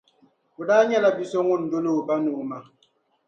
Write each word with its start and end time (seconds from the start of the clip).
O 0.59 0.61
daa 0.69 0.83
nyɛla 0.89 1.09
bia 1.17 1.29
so 1.31 1.39
ŋun 1.47 1.63
doli 1.71 1.89
o 1.99 2.01
ba 2.07 2.15
ni 2.23 2.29
o 2.39 2.41
ma 2.49 2.57